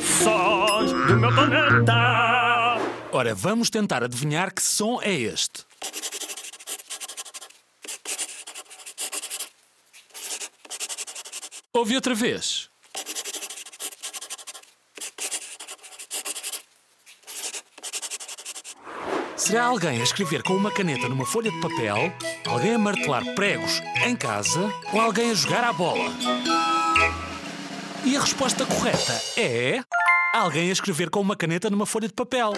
[0.00, 2.78] Sons do meu planeta.
[3.12, 5.64] Ora, vamos tentar adivinhar que som é este.
[11.72, 12.70] Ouve outra vez.
[19.36, 22.12] Será alguém a escrever com uma caneta numa folha de papel,
[22.46, 26.10] alguém a martelar pregos em casa ou alguém a jogar à bola?
[28.04, 29.82] E a resposta correta é.
[30.34, 32.54] Alguém a escrever com uma caneta numa folha de papel.